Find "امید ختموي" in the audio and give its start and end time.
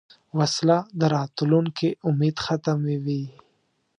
2.09-3.23